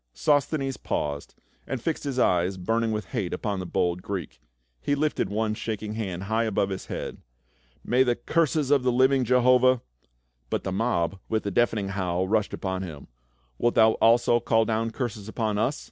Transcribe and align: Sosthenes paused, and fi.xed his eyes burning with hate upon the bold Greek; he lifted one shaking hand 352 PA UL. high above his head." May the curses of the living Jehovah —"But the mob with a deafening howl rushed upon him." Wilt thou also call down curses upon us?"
Sosthenes 0.15 0.77
paused, 0.77 1.35
and 1.67 1.79
fi.xed 1.79 2.05
his 2.05 2.17
eyes 2.17 2.57
burning 2.57 2.91
with 2.91 3.09
hate 3.13 3.35
upon 3.35 3.59
the 3.59 3.67
bold 3.67 4.01
Greek; 4.01 4.41
he 4.81 4.95
lifted 4.95 5.29
one 5.29 5.53
shaking 5.53 5.93
hand 5.93 6.23
352 6.23 6.27
PA 6.27 6.33
UL. 6.33 6.37
high 6.37 6.43
above 6.45 6.69
his 6.69 6.85
head." 6.87 7.17
May 7.91 8.01
the 8.01 8.15
curses 8.15 8.71
of 8.71 8.81
the 8.81 8.91
living 8.91 9.23
Jehovah 9.23 9.83
—"But 10.49 10.63
the 10.63 10.71
mob 10.71 11.19
with 11.29 11.45
a 11.45 11.51
deafening 11.51 11.89
howl 11.89 12.27
rushed 12.27 12.51
upon 12.51 12.81
him." 12.81 13.09
Wilt 13.59 13.75
thou 13.75 13.91
also 14.01 14.39
call 14.39 14.65
down 14.65 14.89
curses 14.89 15.27
upon 15.27 15.59
us?" 15.59 15.79